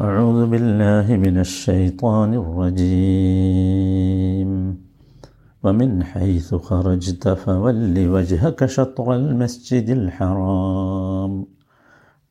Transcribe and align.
أعوذ 0.00 0.46
بالله 0.46 1.16
من 1.16 1.38
الشيطان 1.38 2.34
الرجيم. 2.34 3.70
ومن 5.64 6.02
حيث 6.02 6.54
خرجت 6.54 7.28
فول 7.28 8.08
وجهك 8.08 8.66
شطر 8.66 9.14
المسجد 9.14 9.90
الحرام. 9.90 11.46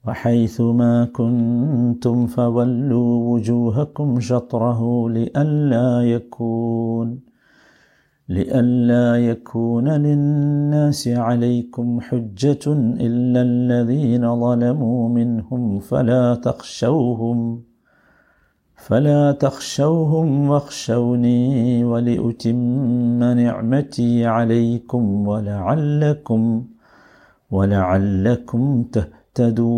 وحيث 0.08 0.62
ما 0.62 1.06
كنتم 1.06 2.28
فولوا 2.28 3.34
وجوهكم 3.34 4.20
شطره 4.20 5.10
لئلا 5.10 6.04
يكون. 6.04 7.33
لئلا 8.29 9.17
يكون 9.31 9.89
للناس 9.89 11.09
عليكم 11.09 12.01
حجة 12.01 12.65
إلا 13.07 13.41
الذين 13.43 14.41
ظلموا 14.41 15.09
منهم 15.09 15.79
فلا 15.79 16.35
تخشوهم 16.35 17.63
فلا 18.79 19.33
تخشوهم 19.33 20.51
واخشوني 20.51 21.85
ولأتم 21.85 23.23
نعمتي 23.43 24.27
عليكم 24.27 25.29
ولعلكم 25.29 26.65
ولعلكم 27.53 28.85
تهتدون 28.95 29.69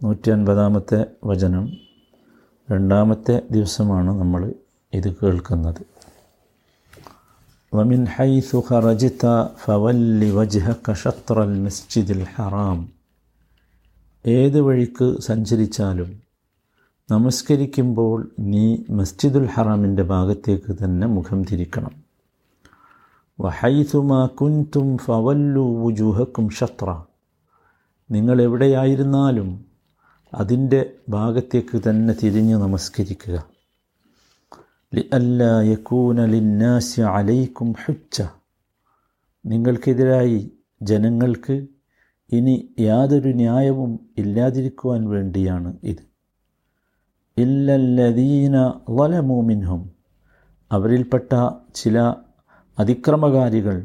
നൂറ്റി 0.00 0.30
അൻപതാമത്തെ 0.30 1.04
വചനം 1.24 1.72
രണ്ടാമത്തെ 2.68 3.42
ദിവസമാണ് 3.50 4.18
നമ്മൾ 4.18 4.52
ഇത് 4.93 5.15
കേൾക്കുന്നത്. 5.15 5.81
വമിൻ 7.73 8.05
ഹൈസു 8.05 8.63
ഖറജിത 8.71 9.45
ഫവല്ലി 9.45 10.29
വജ്ഹക 10.29 10.93
ഷത്രൽ 10.93 11.59
മസ്ജിദിൽ 11.59 12.25
ഹറാം. 12.35 12.89
ഏത് 14.27 14.61
വഴിക്ക് 14.61 15.21
സഞ്ചരിച്ചാലും 15.21 16.21
നമസ്കരിക്കുമ്പോൾ 17.11 18.31
നീ 18.39 18.77
മസ്ജിദുൽ 18.89 19.45
ഹറാമിന്റെ 19.45 20.03
ഭാഗത്തേക്ക് 20.03 20.75
തന്നെ 20.83 21.07
മുഖം 21.07 21.43
തിരിക്കണം. 21.43 21.91
വഹൈസുമാ 23.39 24.25
കുൻതും 24.25 24.97
ഫവല്ലു 24.97 25.61
വുജൂഹക്കും 25.61 26.49
ഷത്ര. 26.49 27.01
നിങ്ങൾ 28.11 28.41
എവിടെയായിരുന്നാലും 28.41 29.65
അതിന്റെ 30.33 30.91
ഭാഗത്തേക്ക് 31.09 31.81
തന്നെ 31.89 32.15
തിരിഞ്ഞ് 32.23 32.55
നമസ്കരിക്കുക. 32.55 33.50
ലിഅല്ല 34.93 35.41
യക്കൂന 35.63 36.25
ലിന്നാസി 36.25 37.01
അലൈക്കും 37.01 37.75
ഹുച്ച 37.83 38.17
നിങ്ങൾക്കെതിരായി 39.45 40.39
ജനങ്ങൾക്ക് 40.81 41.55
ഇനി 42.29 42.55
യാതൊരു 42.79 43.31
ന്യായവും 43.33 43.91
ഇല്ലാതിരിക്കുവാൻ 44.17 45.09
വേണ്ടിയാണ് 45.09 45.77
ഇത്. 45.83 46.03
ഇല്ലല്ലദീന 47.37 48.55
വലമൂമിൻഹും 48.89 49.81
അവരിൽപ്പെട്ട 50.71 51.31
ചില 51.73 51.97
അതിക്രമകാരികൾ 52.77 53.77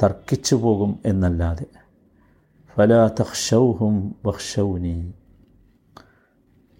തർക്കിച്ചു 0.00 0.56
പോകും 0.56 0.98
എന്നല്ലാതെ. 1.04 1.66
ഫലാ 2.76 3.08
തഹ്ഷൗഹും 3.20 3.94
വഖ്ഷൗനി 4.26 4.96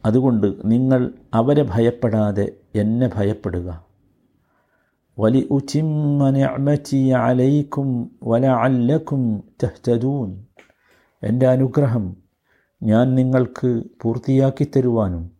അതുകൊണ്ട് 0.05 0.55
നിങ്ങൾ 0.65 1.11
അവരെ 1.35 1.63
ഭയപ്പെടാതെ 1.63 2.53
എന്നെ 2.75 3.11
ഭയപ്പെടുക. 3.15 3.85
വലി 5.19 5.49
ഉച്ചിമ്മനഅമതി 5.51 7.09
അലൈക്കും 7.09 8.11
വല 8.23 8.47
അല്ലക്കും 8.47 9.45
തെഹ്തദൂൻ. 9.63 10.45
എന്റെ 11.23 11.47
അനുഗ്രഹം 11.47 12.17
ഞാൻ 12.83 13.15
നിങ്ങൾക്ക് 13.15 13.83
പൂർത്തിയാക്കി 14.03 14.67
തരുവാനും 14.77 15.31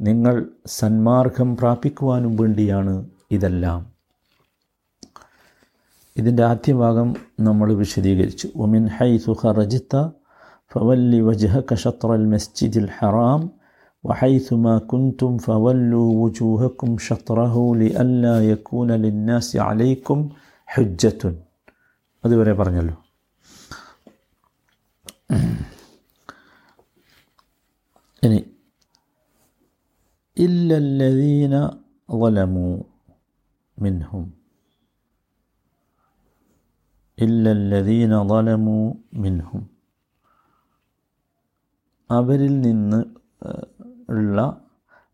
നിങ്ങൾ 0.00 0.46
സന്മാർഗം 0.66 1.56
പ്രാപിക്കുവാനും 1.56 2.36
വേണ്ടിയാണ് 2.36 3.06
ഇതെല്ലാം. 3.30 3.94
ഇതിന്റെ 6.16 6.44
ആദ്യ 6.44 6.72
ഭാഗം 6.72 7.14
നമ്മൾ 7.40 7.74
വിശദീകരിച്ചു. 7.74 8.48
ഒമിൻ 8.56 8.86
ഹൈ 8.88 9.18
സുഹ 9.18 9.52
റജിത്ത 9.52 10.10
ഫവല്ലി 10.72 11.20
വജഹ 11.20 11.60
കഷത്രൽ 11.60 12.26
മസ്ജിദിൽ 12.26 12.88
ഹറാം. 12.98 13.63
وحيثما 14.03 14.73
كنتم 14.91 15.31
فولوا 15.37 16.09
وجوهكم 16.21 16.89
شطره 17.07 17.55
لئلا 17.81 18.35
يكون 18.51 18.89
للناس 19.03 19.49
عليكم 19.67 20.19
حجة 20.73 21.21
അതുവരെ 22.23 22.53
പറഞ്ഞല്ലോ 22.59 22.95
ഇനി 28.23 28.39
ഇല്ലല്ലദീന 30.37 31.53
ظلموا 32.21 32.75
منهم 33.77 34.25
ഇല്ലല്ലദീന 37.17 38.13
ظلموا 38.31 38.85
منهم 39.23 39.63
അവരിൽ 42.09 42.53
നിന്ന് 42.65 42.99
ഉള്ള 44.08 44.60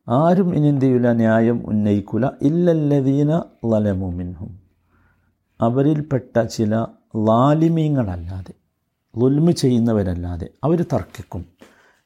ആരും 0.09 0.55
ഇനി 0.55 0.69
എന്ത് 0.69 0.85
ചെയ്യില്ല 0.85 1.13
ന്യായം 1.13 1.67
ഉന്നയിക്കില്ല 1.67 2.33
ഇല്ലല്ലദീന 2.43 3.43
ലലമുമിൻഹും 3.65 4.61
അവരിൽപ്പെട്ട 5.61 6.43
ചില 6.43 6.87
ലാലിമീങ്ങളല്ലാതെ 7.17 8.53
ദുൽമ 9.19 9.51
ചെയ്യുന്നവരല്ലാതെ 9.51 10.49
അവർ 10.65 10.85
തർക്കിക്കും 10.93 11.47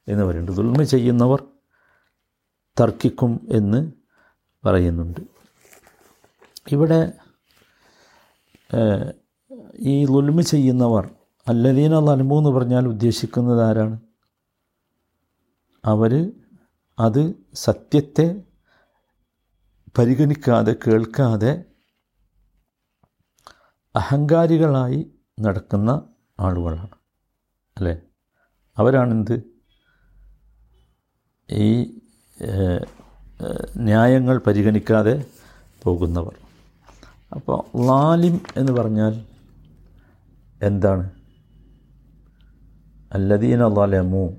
എന്ന് 0.09 0.25
പറയുന്നുണ്ട്. 0.25 0.63
ദുൽമ 0.63 0.83
ചെയ്യുന്നവർ 0.83 1.45
തർക്കിക്കും 2.81 3.47
എന്ന് 3.51 3.93
പറയുന്നുണ്ട്. 4.67 5.21
ഇവിടെ 6.73 7.13
ഈ 9.79 10.05
ദുൽമ 10.05 10.41
ചെയ്യുന്നവർ 10.41 11.11
അല്ലദീന 11.49 12.01
ലലമു 12.01 12.39
എന്ന് 12.39 12.51
പറഞ്ഞാൽ 12.51 12.89
ഉദ്ദേശിക്കുന്നത് 12.89 13.63
ആരാണ്? 13.63 14.01
അവർ 15.85 16.33
അത് 16.99 17.35
സത്യത്തെ 17.55 18.43
പരിഗണിക്കാതെ 19.99 20.77
കേൾക്കാതെ 20.87 21.65
അഹങ്കാരികളായി 23.97 25.11
നടക്കുന്ന 25.41 26.09
ആളുകളാണ്. 26.41 26.89
അല്ലേ? 27.77 28.01
അവരാണെന്ത്? 28.79 29.43
ഈ 31.51 32.01
ന്യായങ്ങൾ 33.77 34.41
പരിഗണിക്കാതെ 34.47 35.25
പോകുന്നവർ. 35.83 36.37
അപ്പോൾ 37.35 37.77
ലാലിം 37.87 38.41
എന്ന് 38.57 38.73
പറഞ്ഞാൽ 38.73 39.27
എന്താണ്? 40.63 41.11
അല്ലദീന 43.13 43.69
ലാലമു. 43.69 44.33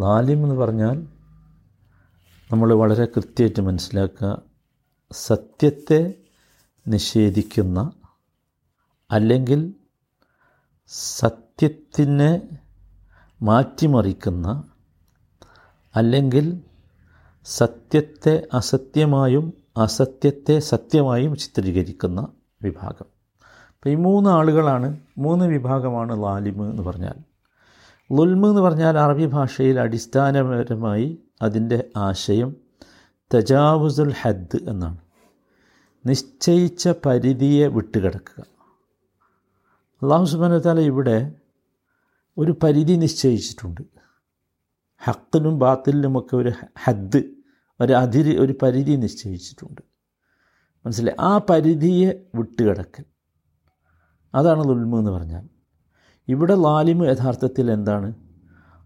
ലാലിം 0.00 0.42
എന്ന് 0.42 0.54
പറഞ്ഞാൽ 0.54 1.13
നമ്മൾ 2.52 2.74
വളരെ 2.74 3.04
കൃത്യമായിട്ട് 3.04 3.60
മനസ്സിലാക്കുക. 3.60 4.42
സത്യത്തെ 5.12 6.14
നിഷേധിക്കുന്ന 6.88 7.92
അല്ലെങ്കിൽ 9.10 9.74
സത്യത്തിനെ 10.88 12.40
മാറ്റിമറിക്കുന്ന 13.42 14.64
അല്ലെങ്കിൽ 15.96 16.60
സത്യത്തെ 17.44 18.48
അസത്യമായും 18.52 19.52
അസത്യത്തെ 19.76 20.58
സത്യമായും 20.58 21.36
ചിത്രീകരിക്കുന്ന 21.36 22.28
വിഭാഗം. 22.62 23.06
അപ്പോൾ 23.74 23.88
ഈ 23.88 23.94
മൂന്ന് 23.94 24.30
ആളുകളാണ് 24.30 24.98
മൂന്ന് 25.18 25.44
വിഭാഗമാണ് 25.44 26.22
ലാലിമ് 26.22 26.70
എന്ന് 26.70 26.82
പറഞ്ഞാൽ. 26.82 27.33
ലുൽമ് 28.12 28.48
എന്ന് 28.48 28.60
പറഞ്ഞാൽ 28.60 28.98
അറബി 28.98 29.26
ഭാഷയിൽ 29.26 29.80
അടിസ്ഥാനപരമായി 29.80 31.18
അതിന്റെ 31.42 31.90
ആശയം 31.96 32.56
തജാവുസുൽ 33.34 34.12
ഹദ് 34.22 34.56
എന്നാണ്. 34.68 34.98
നിശ്ചയിച്ച 36.06 36.88
പരിധിയെ 37.06 37.66
വിട്ടുകിടക്കുക. 37.66 38.44
അള്ളാഹു 40.02 40.24
സുബാനത്താല 40.24 40.76
താല 40.76 40.86
ഇവിടെ 40.86 41.32
ഒരു 42.38 42.56
പരിധി 42.62 42.92
നിശ്ചയിച്ചിട്ടുണ്ട്. 42.92 43.80
ഹക്കിനും 45.04 45.58
ബാത്തിലിനുമൊക്കെ 45.58 46.36
ഒരു 46.36 46.52
ഹദ് 46.84 47.22
ഒരു 47.80 47.92
അതിര് 47.92 48.40
ഒരു 48.40 48.54
പരിധി 48.62 48.92
നിശ്ചയിച്ചിട്ടുണ്ട്. 48.92 49.80
മനസ്സിലായി? 50.86 51.16
ആ 51.20 51.40
പരിധിയെ 51.50 52.12
വിട്ടുകിടക്കൽ. 52.34 53.04
അതാണ് 54.34 54.64
ലുൽമ 54.64 54.98
എന്ന് 54.98 55.10
പറഞ്ഞാൽ. 55.10 55.53
ഇവിടെ 56.28 56.54
ലാലിമ് 56.54 57.06
യഥാർത്ഥത്തിൽ 57.06 57.70
എന്താണ്? 57.70 58.14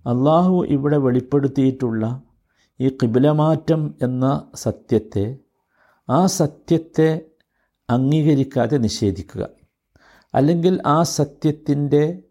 അള്ളാഹു 0.06 0.64
ഇവിടെ 0.64 0.96
വെളിപ്പെടുത്തിയിട്ടുള്ള 0.96 2.22
ഈ 2.80 2.88
കിബിലമാറ്റം 2.88 3.94
എന്ന 4.02 4.26
സത്യത്തെ 4.54 5.36
ആ 6.10 6.26
സത്യത്തെ 6.26 7.08
അംഗീകരിക്കാതെ 7.90 8.76
നിഷേധിക്കുക. 8.76 9.48
അല്ലെങ്കിൽ 10.34 10.82
ആ 10.86 11.02
സത്യത്തിന്റെ 11.02 12.22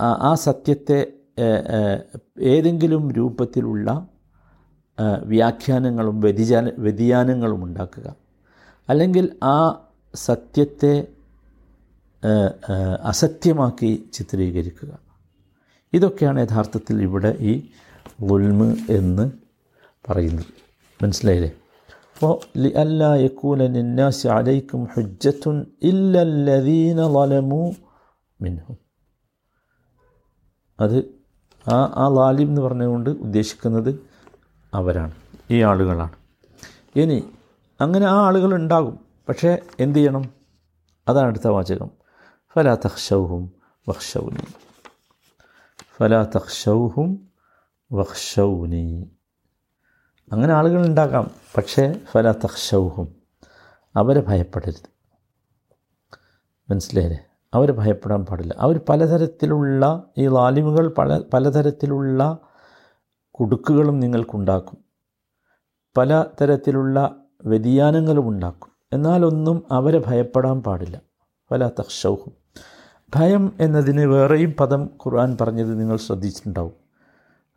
ആ 0.00 0.34
സത്യത്തെ 0.34 1.12
ഏതെങ്കിലും 2.40 3.10
രൂപത്തിലുള്ള 3.10 4.08
വ്യാഖ്യാനങ്ങളും 5.24 6.20
വ്യതിചാന 6.20 6.70
വ്യതിയാനങ്ങളും 6.78 7.64
ഉണ്ടാക്കുക. 7.64 8.16
അല്ലെങ്കിൽ 8.88 9.36
ആ 9.44 9.58
സത്യത്തെ 10.14 11.06
അസത്യമാക്കി 13.04 14.10
ചിത്രീകരിക്കുക. 14.12 14.98
ഇതൊക്കെയാണ് 15.92 16.40
യഥാർത്ഥത്തിൽ 16.40 17.02
ഇവിടെ 17.02 17.36
ഈ 17.40 17.66
ഗുൽമ് 18.20 18.76
എന്ന് 18.90 19.30
പറയുന്നത്. 20.08 20.46
മനസ്സിലായില്ലേ? 21.04 21.50
അപ്പോൾ 22.16 22.58
ലി 22.58 22.70
അല്ലാ 22.70 23.14
യക്കൂല 23.14 23.66
നിന്നാസി 23.66 24.28
അലൈക്കും 24.28 24.84
ഹുജ്ജത്തുൻ 24.84 25.66
ഇല്ലല്ലദീന 25.82 27.00
വലമു 27.00 27.74
മിൻഹും. 28.40 28.78
അത് 30.80 31.04
ആ 31.68 31.92
ആ 31.96 32.08
ലാലിം 32.08 32.48
എന്ന് 32.48 32.60
പറഞ്ഞുകൊണ്ട് 32.60 33.10
ഉദ്ദേശിക്കുന്നത് 33.10 34.00
അവരാണ് 34.74 35.12
ഈ 35.50 35.62
ആളുകളാണ്. 35.62 36.10
ഇനി 36.96 37.24
അങ്ങനെ 37.80 38.06
ആ 38.06 38.16
ആളുകൾ 38.26 38.54
ഉണ്ടാകും 38.54 38.98
പക്ഷേ 39.28 39.58
എന്തു 39.80 39.98
ചെയ്യണം? 39.98 40.24
അതാണ് 41.08 41.26
അടുത്ത 41.26 41.48
വാചകം. 41.48 41.90
ഫലാ 42.56 42.74
تخشوهم 42.74 43.42
واخشوني. 43.88 44.46
فلا 45.78 46.24
തഖ്ഷൗഹും 46.36 47.28
വഖ്ഷൗനി 47.92 49.10
അങ്ങനെ 50.32 50.54
ആളുകൾ 50.54 50.86
ഉണ്ടാകാം. 50.86 51.30
പക്ഷേ 51.56 52.00
ഫല 52.10 52.32
തഖ്ഷൗഹും 52.32 53.16
അവരെ 53.96 54.24
ഭയപ്പെടരുത്. 54.28 54.90
മനസ്സിലായില്ലേ? 56.70 57.20
അവർ 57.54 57.72
ഭയപ്പെടാൻ 57.72 58.26
പാടില്ല. 58.26 58.54
അവർ 58.58 58.80
പലതരത്തിലുള്ള 58.88 60.10
ഈ 60.18 60.28
ലാലിമുകൾ 60.28 60.94
പല 60.98 61.20
പലതരത്തിലുള്ള 61.34 62.38
കുടുക്കുകളും 63.30 64.00
നിങ്ങൾക്കുണ്ടാക്കും. 64.00 64.84
പല 65.96 66.24
തരത്തിലുള്ള 66.40 67.16
വ്യതിയാനങ്ങളും 67.46 68.28
ഉണ്ടാക്കും. 68.28 68.70
എന്നാലൊന്നും 68.92 69.66
അവരെ 69.70 70.02
ഭയപ്പെടാൻ 70.06 70.62
പാടില്ല. 70.62 71.00
ഫല 71.50 71.68
തക്ഷൗഹും 71.68 72.45
ഭയം 73.14 73.56
എന്നതിന് 73.60 74.00
വേറെയും 74.00 74.52
പദം 74.52 74.84
ഖുർആൻ 74.84 75.36
പറഞ്ഞത് 75.40 75.80
നിങ്ങൾ 75.80 75.96
ശ്രദ്ധിച്ചിട്ടുണ്ടാവും. 75.96 76.72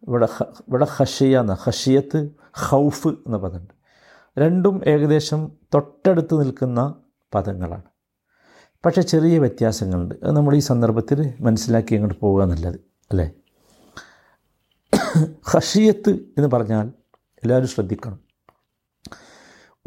ഇവിടെ 0.07 0.27
ഇവിടെ 0.43 0.87
ഹഷിയ 0.89 1.39
എന്ന 1.39 1.57
ഹഷിയത്ത് 1.63 2.29
ഹൗഫ് 2.53 3.07
എന്ന 3.07 3.37
പദമുണ്ട്. 3.37 3.73
രണ്ടും 4.39 4.81
ഏകദേശം 4.87 5.51
തൊട്ടടുത്ത് 5.73 6.39
നിൽക്കുന്ന 6.39 6.93
പദങ്ങളാണ്. 7.35 7.83
പക്ഷേ 8.85 9.01
ചെറിയ 9.01 9.39
വ്യത്യാസങ്ങളുണ്ട്. 9.39 10.15
അത് 10.23 10.35
നമ്മൾ 10.35 10.55
ഈ 10.55 10.59
സന്ദർഭത്തിൽ 10.59 11.33
മനസ്സിലാക്കി 11.39 11.93
അങ്ങോട്ട് 11.93 12.19
പോകുക 12.19 12.43
നല്ലത് 12.43 12.75
അല്ലേ? 13.11 13.31
ഹഷിയത്ത് 15.47 16.09
എന്ന് 16.09 16.51
പറഞ്ഞാൽ 16.51 16.87
എല്ലാവരും 17.43 17.67
ശ്രദ്ധിക്കണം. 17.67 18.19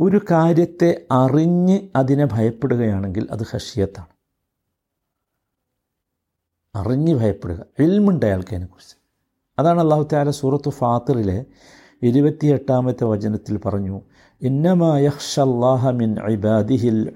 ഒരു 0.01 0.21
കാര്യത്തെ 0.31 1.07
അറിഞ്ഞ് 1.13 1.89
അതിനെ 1.97 2.29
ഭയപ്പെടുകയാണെങ്കിൽ 2.33 3.29
അത് 3.31 3.43
ഹഷിയത്താണ് 3.55 4.12
അറിഞ്ഞ് 6.75 7.15
ഭയപ്പെടുക. 7.15 7.65
എൽമുണ്ട് 7.79 8.27
അയാൾക്ക് 8.27 8.49
അതിനെക്കുറിച്ച് 8.49 8.97
അതാണ് 9.59 9.81
അള്ളാഹു 9.81 10.07
താല 10.13 10.31
സൂറത്ത് 10.31 10.71
ഫാത്തിറിലെ 10.71 11.45
ഇരുപത്തിയെട്ടാമത്തെ 12.03 13.05
വചനത്തിൽ 13.05 13.57
പറഞ്ഞു 13.57 14.01
ഇബാദിഹിൽ 16.29 17.13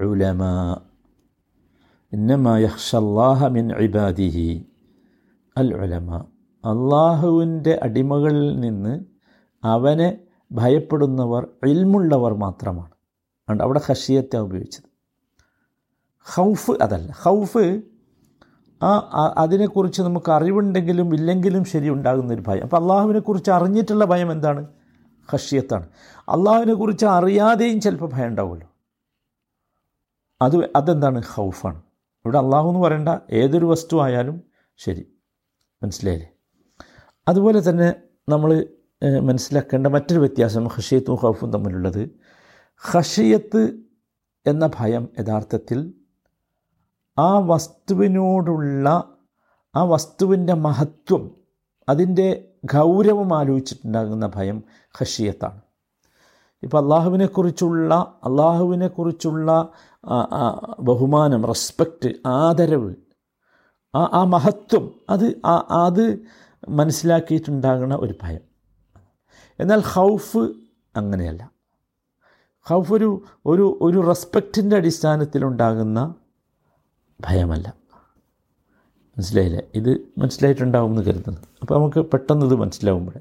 ഇബാദിഹി 3.78 4.66
അൽ 5.56 5.74
അള്ളാഹുവിന്റെ 6.64 7.80
അടിമകളിൽ 7.82 8.60
നിന്ന് 8.60 9.04
അവനെ 9.64 10.18
ഭയപ്പെടുന്നവർ 10.52 11.46
ഇൽമുള്ളവർ 11.66 12.34
മാത്രമാണ്. 12.34 13.62
അവിടെ 13.62 13.80
ഹഷിയത്തെ 13.86 14.36
ഉപയോഗിച്ചത്. 14.36 14.88
ഹൗഫ് 16.34 16.70
അതല്ല. 16.82 17.12
ഹൗഫ് 17.22 17.82
ആ 18.82 19.34
അതിനെക്കുറിച്ച് 19.38 20.02
നമുക്ക് 20.02 20.32
അറിവുണ്ടെങ്കിലും 20.32 21.14
ഇല്ലെങ്കിലും 21.14 21.64
ശരി 21.64 21.88
ഉണ്ടാകുന്നൊരു 21.88 22.42
ഭയം. 22.46 22.62
അപ്പോൾ 22.62 22.76
അള്ളാഹുവിനെക്കുറിച്ച് 22.76 23.50
അറിഞ്ഞിട്ടുള്ള 23.50 24.04
ഭയം 24.04 24.32
എന്താണ്? 24.32 24.66
ഹഷിയത്താണ് 25.30 25.88
അള്ളാഹുവിനെക്കുറിച്ച് 26.28 27.06
അറിയാതെയും 27.06 27.80
ചിലപ്പോൾ 27.80 28.10
ഭയം 28.12 28.26
ഉണ്ടാവുമല്ലോ. 28.26 28.68
അത് 30.42 30.70
അതെന്താണ്? 30.76 31.22
ഹൗഫാണ് 31.34 31.76
ഇവിടെ 32.24 32.38
അള്ളാഹു 32.38 32.68
എന്ന് 32.68 32.80
പറയേണ്ട 32.80 33.08
ഏതൊരു 33.30 33.66
വസ്തു 33.66 34.02
ആയാലും 34.02 34.42
ശരി. 34.76 35.06
മനസ്സിലായില്ലേ? 35.82 36.28
അതുപോലെ 37.28 37.70
തന്നെ 37.70 37.94
നമ്മൾ 38.28 38.66
മനസ്സിലാക്കേണ്ട 39.22 39.86
മറ്റൊരു 39.86 40.18
വ്യത്യാസം 40.18 40.64
ഹഷിയത്തും 40.64 41.14
ഹൗഫും 41.14 41.52
തമ്മിലുള്ളത്. 41.52 42.10
ഹഷിയത്ത് 42.80 43.78
എന്ന 44.46 44.70
ഭയം 44.80 45.08
യഥാർത്ഥത്തിൽ 45.20 45.94
ആ 47.18 47.38
വസ്തുവിനോടുള്ള 47.38 48.88
ആ 49.74 49.82
വസ്തുവിന്റെ 49.82 50.54
മഹത്വം 50.54 51.30
അതിന്റെ 51.88 52.44
ഗൗരവം 52.64 53.38
ആലോചിച്ചിട്ടുണ്ടാകുന്ന 53.38 54.32
ഭയം 54.36 54.62
ഹഷിയത്താണ് 54.98 55.60
ഇപ്പോൾ 56.62 56.78
അള്ളാഹുവിനെക്കുറിച്ചുള്ള 56.78 57.94
അള്ളാഹുവിനെക്കുറിച്ചുള്ള 58.24 59.68
ബഹുമാനം 60.80 61.46
റെസ്പെക്റ്റ് 61.46 62.14
ആദരവ് 62.26 62.94
ആ 63.94 64.10
ആ 64.12 64.24
മഹത്വം 64.24 65.00
അത് 65.10 65.40
ആ 65.46 65.68
അത് 65.70 66.04
മനസ്സിലാക്കിയിട്ടുണ്ടാകുന്ന 66.68 67.94
ഒരു 67.94 68.14
ഭയം. 68.22 68.40
എന്നാൽ 69.58 69.80
ഹൗഫ് 69.80 70.42
അങ്ങനെയല്ല. 70.96 71.50
ഹൗഫ് 72.66 72.92
ഒരു 72.92 73.22
ഒരു 73.46 73.78
ഒരു 73.82 74.06
റെസ്പെക്റ്റിന്റെ 74.06 74.76
അടിസ്ഥാനത്തിലുണ്ടാകുന്ന 74.76 76.14
ഭയമല്ല. 77.20 77.74
മനസ്സിലായില്ലേ? 79.16 79.62
ഇത് 79.74 79.98
മനസ്സിലായിട്ടുണ്ടാവുമെന്ന് 80.18 81.02
കരുതുന്നു. 81.02 81.40
അപ്പോൾ 81.60 81.74
നമുക്ക് 81.74 82.00
പെട്ടെന്ന് 82.00 82.46
ഇത് 82.46 82.54
മനസ്സിലാവുമ്പോൾ 82.54 83.12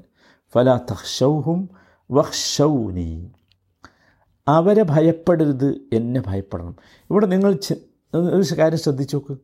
ഫല 0.54 0.76
തഹ്ഷൗഹും 0.76 1.70
വഹ്ഷൗനി 2.10 3.32
അവരെ 4.48 4.82
ഭയപ്പെടരുത് 4.82 5.80
എന്നെ 5.92 6.22
ഭയപ്പെടണം. 6.26 6.76
ഇവിടെ 7.10 7.26
നിങ്ങൾ 7.26 7.58
ഒരു 8.14 8.58
കാര്യം 8.58 8.78
ശ്രദ്ധിച്ചു 8.78 9.16
നോക്ക്. 9.16 9.40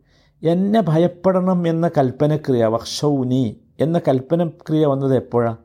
എന്നെ 0.47 0.81
ഭയപ്പെടണം 0.81 1.69
എന്ന 1.69 1.91
കൽപ്പനക്രിയ 1.99 2.65
വഹ്ഷൗനി 2.65 3.61
എന്ന 3.81 4.01
കൽപ്പനക്രിയ 4.09 4.87
വന്നത് 4.87 5.17
എപ്പോഴാണ് 5.17 5.57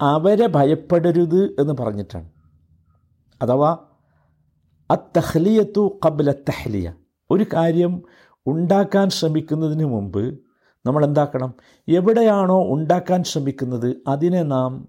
അവരെ 0.00 0.46
ഭയപ്പെടരുത് 0.46 1.44
എന്ന് 1.60 1.72
പറഞ്ഞിട്ടാണ്. 1.72 2.30
അഥവാ 3.42 3.78
അത്തഹ്ലിയത്തു 4.90 5.98
കബല 6.06 6.32
തഹ്ലിയ. 6.32 6.94
ഒരു 7.32 7.46
കാര്യം 7.54 8.02
ഉണ്ടാക്കാൻ 8.46 9.10
ശ്രമിക്കുന്നതിന് 9.10 9.84
മുമ്പ് 9.84 10.38
നമ്മൾ 10.86 11.04
എന്താക്കണം 11.04 11.54
എവിടെയാണോ 11.88 12.62
ഉണ്ടാക്കാൻ 12.66 13.22
ശ്രമിക്കുന്നത് 13.22 13.96
അതിനെ 14.08 14.42
നാം 14.42 14.88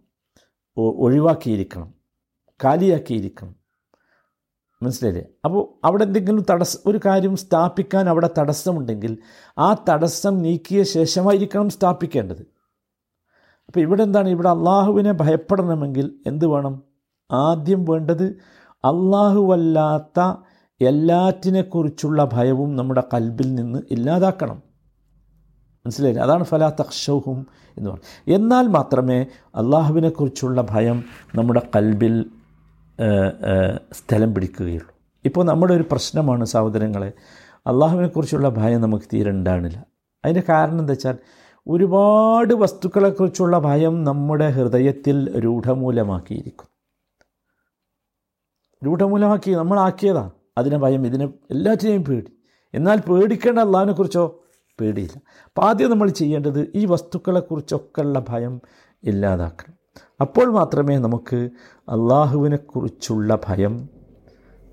ഒഴിവാക്കിയിരിക്കണം. 0.77 1.93
കാലിയാക്കിയിരിക്കണം. 2.63 3.55
മനസ്സിലായില്ലേ? 4.83 5.25
അപ്പോൾ 5.45 5.85
അവിടെ 5.85 6.03
എന്തെങ്കിലും 6.03 6.45
തടസ്സം 6.49 6.79
ഒരു 6.85 6.99
കാര്യം 7.05 7.35
സ്ഥാപിക്കാൻ 7.35 8.09
അവിടെ 8.09 8.29
തടസ്സമുണ്ടെങ്കിൽ 8.37 9.17
ആ 9.57 9.75
തടസ്സം 9.89 10.37
നീക്കിയ 10.37 10.83
ശേഷമായിരിക്കണം 10.83 11.69
സ്ഥാപിക്കേണ്ടത്. 11.69 12.41
അപ്പോൾ 13.67 13.79
ഇവിടെ 13.79 14.03
എന്താണ്? 14.03 14.29
ഇവിടെ 14.29 14.49
അള്ളാഹുവിനെ 14.49 15.11
ഭയപ്പെടണമെങ്കിൽ 15.11 16.15
എന്ത് 16.27 16.45
വേണം? 16.45 16.83
ആദ്യം 17.31 17.85
വേണ്ടത് 17.85 18.23
അള്ളാഹുവല്ലാത്ത 18.73 20.35
എല്ലാറ്റിനെക്കുറിച്ചുള്ള 20.81 22.29
ഭയവും 22.33 22.75
നമ്മുടെ 22.75 23.03
കൽബിൽ 23.13 23.55
നിന്ന് 23.55 23.79
ഇല്ലാതാക്കണം. 23.91 24.63
മനസ്സിലായില്ല? 25.85 26.21
അതാണ് 26.21 26.43
ഫലാ 26.43 26.69
തക്ഷൗഹും 26.69 27.47
എന്ന് 27.77 27.89
പറയുന്നത് 27.89 28.33
എന്നാൽ 28.35 28.67
മാത്രമേ 28.67 29.25
അള്ളാഹുവിനെക്കുറിച്ചുള്ള 29.55 30.67
ഭയം 30.69 31.03
നമ്മുടെ 31.35 31.61
കൽബിൽ 31.75 32.25
സ്ഥലം 33.93 34.33
പിടിക്കുകയുള്ളൂ. 34.33 34.93
ഇപ്പോൾ 35.25 35.43
നമ്മുടെ 35.45 35.73
ഒരു 35.73 35.85
പ്രശ്നമാണ് 35.91 36.45
സഹോദരങ്ങളെ 36.45 37.11
അള്ളാഹുവിനെക്കുറിച്ചുള്ള 37.67 38.49
ഭയം 38.49 38.81
നമുക്ക് 38.81 39.05
തീരെ 39.13 39.31
ഉണ്ടാകണില്ല 39.31 39.85
അതിന്റെ 40.25 40.43
കാരണം 40.49 40.79
എന്താ 40.79 40.91
വെച്ചാൽ 40.91 41.17
ഒരുപാട് 41.67 42.53
വസ്തുക്കളെക്കുറിച്ചുള്ള 42.53 43.59
ഭയം 43.59 44.03
നമ്മുടെ 44.03 44.49
ഹൃദയത്തിൽ 44.49 45.39
രൂഢമൂലമാക്കിയിരിക്കും 45.39 46.67
രൂഢമൂലമാക്കി 48.85 49.51
നമ്മളാക്കിയതാ 49.51 50.31
അതിനെ 50.57 50.77
ഭയം 50.77 51.05
ഇതിനെ 51.05 51.25
എല്ലാറ്റിനെയും 51.25 52.03
പേടി. 52.05 52.31
എന്നാൽ 52.73 52.99
പേടിക്കേണ്ട 52.99 53.59
അള്ളാഹിനെക്കുറിച്ചോ 53.59 54.23
പേടിയില്ല. 54.81 55.17
അപ്പോൾ 55.45 55.65
ആദ്യം 55.65 55.89
നമ്മൾ 55.89 56.09
ചെയ്യേണ്ടത് 56.09 56.71
ഈ 56.75 56.85
വസ്തുക്കളെക്കുറിച്ചൊക്കെ 56.85 58.01
ഉള്ള 58.01 58.25
ഭയം 58.29 58.61
ഇല്ലാതാക്കണം. 59.03 59.75
അപ്പോൾ 60.21 60.51
മാത്രമേ 60.51 60.97
നമുക്ക് 60.97 61.49
അള്ളാഹുവിനെക്കുറിച്ചുള്ള 61.95 63.39
ഭയം 63.47 63.89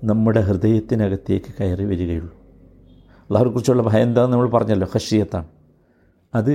നമ്മുടെ 0.03 0.41
ഹൃദയത്തിനകത്തേക്ക് 0.41 1.53
കയറി 1.59 1.85
വരികയുള്ളൂ. 1.85 2.35
അള്ളാഹുവിനെക്കുറിച്ചുള്ള 3.21 3.83
ഭയം 3.83 4.03
എന്താണെന്ന് 4.03 4.37
നമ്മൾ 4.37 4.49
പറഞ്ഞല്ലോ 4.49 4.87
ഹഷിയത്താണ് 4.95 5.47
അത് 6.35 6.53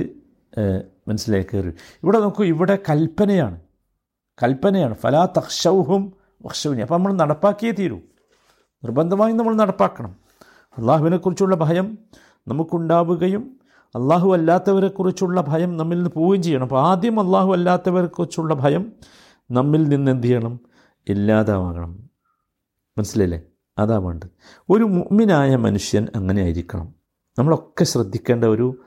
മനസ്സിലായി 1.07 1.45
കയറി. 1.53 1.71
ഇവിടെ 2.03 2.19
നോക്കൂ 2.19 2.43
ഇവിടെ 2.43 2.75
കൽപ്പനയാണ്. 2.89 3.59
കൽപ്പനയാണ്. 4.43 4.95
ഫലാ 4.95 5.25
തക്ഷൗഹും 5.37 6.13
വക്ഷൗനി 6.45 6.81
അപ്പോൾ 6.81 6.95
നമ്മൾ 6.95 7.13
നടപ്പാക്കിയേ 7.13 7.71
തീരൂ. 7.71 7.99
നിർബന്ധമായും 8.83 9.37
നമ്മൾ 9.37 9.55
നടപ്പാക്കണം. 9.55 10.15
അള്ളാഹുവിനെക്കുറിച്ചുള്ള 10.77 11.55
ഭയം 11.55 11.97
നമുക്കുണ്ടാവുകയും 12.47 13.59
അള്ളാഹു 13.95 14.33
അല്ലാത്തവരെക്കുറിച്ചുള്ള 14.33 15.41
ഭയം 15.47 15.77
നമ്മിൽ 15.77 15.95
നിന്ന് 15.95 16.09
പോവുകയും 16.09 16.43
ചെയ്യണം. 16.43 16.63
അപ്പോൾ 16.63 16.81
ആദ്യം 16.81 17.19
അള്ളാഹു 17.19 17.53
അല്ലാത്തവരെക്കുറിച്ചുള്ള 17.53 18.53
ഭയം 18.53 18.93
നമ്മിൽ 19.51 19.83
നിന്ന് 19.83 20.11
എന്ത് 20.11 20.27
ചെയ്യണം? 20.27 20.59
ഇല്ലാതാവണം. 21.09 22.09
മനസ്സിലല്ലേ 22.97 23.41
അതാ 23.77 23.97
വേണ്ടത് 23.97 24.29
ഒരു 24.69 24.83
മുമ്മിനായ 24.83 25.55
മനുഷ്യൻ 25.55 26.07
അങ്ങനെ 26.15 26.41
ആയിരിക്കണം 26.41 26.95
നമ്മളൊക്കെ 27.39 27.83
ശ്രദ്ധിക്കേണ്ട 27.83 28.45
ഒരു 28.45 28.77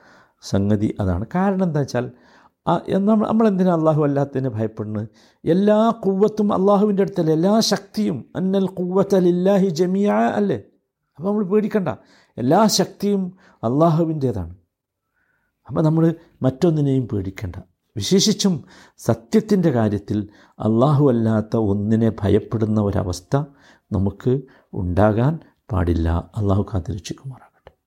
സംഗതി 0.42 0.96
അതാണ്. 1.00 1.24
കാരണം 1.34 1.64
എന്താ 1.64 1.80
വെച്ചാൽ 1.80 2.10
നമ്മൾ 2.68 3.48
എന്തിനാ 3.48 3.74
അള്ളാഹു 3.74 4.04
അല്ലാത്തതിനെ 4.04 4.50
ഭയപ്പെടുന്നത്? 4.50 5.08
എല്ലാ 5.44 5.90
കുവ്വത്തും 5.90 6.52
അള്ളാഹുവിന്റെ 6.52 7.02
അടുത്തല്ലേ? 7.02 7.32
എല്ലാ 7.32 7.60
ശക്തിയും. 7.60 8.24
അന്നൽ 8.36 8.66
കുവ്വത്തലില്ലാഹി 8.66 9.68
ജമിയ 9.68 10.10
അല്ലേ? 10.10 10.62
അപ്പോൾ 11.16 11.28
നമ്മൾ 11.28 11.44
പേടിക്കണ്ട. 11.44 11.88
എല്ലാ 12.38 12.66
ശക്തിയും 12.66 13.22
അള്ളാഹുവിന്റേതാണ് 13.54 14.54
അപ്പോൾ 15.68 15.82
നമ്മൾ 15.82 16.14
മറ്റൊന്നിനെയും 16.42 17.08
പേടിക്കണ്ട. 17.08 17.56
വിശേഷിച്ചും 17.96 18.64
സത്യത്തിന്റെ 18.98 19.70
കാര്യത്തിൽ 19.70 20.28
അള്ളാഹു 20.58 21.08
അല്ലാത്ത 21.08 21.56
ഒന്നിനെ 21.56 22.12
ഭയപ്പെടുന്ന 22.20 22.80
ഒരവസ്ഥ 22.80 23.36
നമുക്ക് 23.92 24.40
ഉണ്ടാകാൻ 24.72 25.38
പാടില്ല. 25.72 26.30
അള്ളാഹു 26.36 26.66
കാത്തിരക്ഷിക്കുമാറാണ് 26.74 27.49